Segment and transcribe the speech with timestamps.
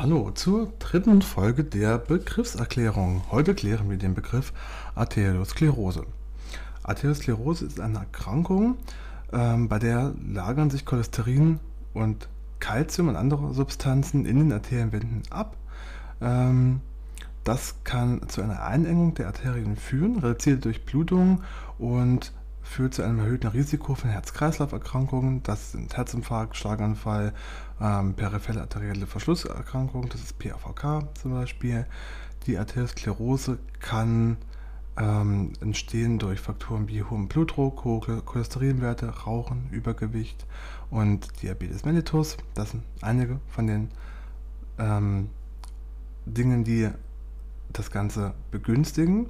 [0.00, 3.22] Hallo zur dritten Folge der Begriffserklärung.
[3.30, 4.54] Heute klären wir den Begriff
[4.94, 6.06] Arteriosklerose.
[6.82, 8.78] Arteriosklerose ist eine Erkrankung,
[9.30, 11.60] ähm, bei der lagern sich Cholesterin
[11.92, 15.58] und Calcium und andere Substanzen in den Arterienwänden ab.
[16.22, 16.80] Ähm,
[17.44, 21.42] das kann zu einer Einengung der Arterien führen, reduzierte Durchblutung
[21.78, 25.42] und führt zu einem erhöhten Risiko von Herz-Kreislauf-Erkrankungen.
[25.42, 27.32] Das sind Herzinfarkt, Schlaganfall,
[27.80, 31.86] ähm, periphere arterielle Verschlusserkrankungen, das ist PAVK zum Beispiel.
[32.46, 34.38] Die Arteriosklerose kann
[34.96, 40.46] ähm, entstehen durch Faktoren wie hohen Blutdruck, hohe Cholesterinwerte, Rauchen, Übergewicht
[40.90, 42.36] und Diabetes mellitus.
[42.54, 43.88] Das sind einige von den
[44.78, 45.30] ähm,
[46.26, 46.90] Dingen, die
[47.72, 49.26] das Ganze begünstigen.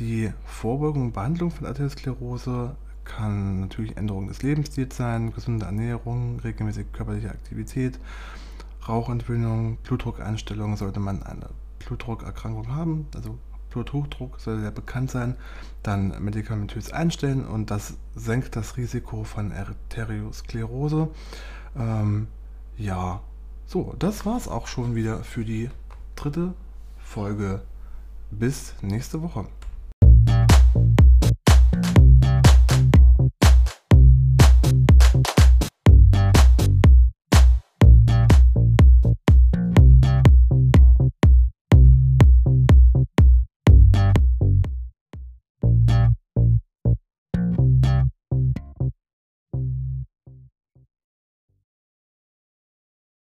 [0.00, 6.86] Die Vorbeugung und Behandlung von Arteriosklerose kann natürlich Änderung des Lebensstils sein, gesunde Ernährung, regelmäßige
[6.90, 7.98] körperliche Aktivität,
[8.88, 15.36] Rauchentwöhnung, Blutdruckeinstellung sollte man eine Blutdruckerkrankung haben, also Bluthochdruck soll sehr bekannt sein,
[15.82, 21.08] dann medikamentös einstellen und das senkt das Risiko von Arteriosklerose.
[21.76, 22.26] Ähm,
[22.78, 23.20] ja,
[23.66, 25.68] so, das war's auch schon wieder für die
[26.16, 26.54] dritte
[26.98, 27.60] Folge.
[28.30, 29.46] Bis nächste Woche.